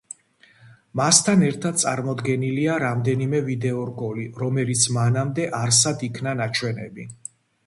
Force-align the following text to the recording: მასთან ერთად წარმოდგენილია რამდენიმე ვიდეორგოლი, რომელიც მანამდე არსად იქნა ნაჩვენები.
მასთან 1.01 1.43
ერთად 1.49 1.77
წარმოდგენილია 1.83 2.77
რამდენიმე 2.85 3.43
ვიდეორგოლი, 3.51 4.27
რომელიც 4.45 4.87
მანამდე 4.97 5.47
არსად 5.61 6.09
იქნა 6.11 6.35
ნაჩვენები. 6.43 7.07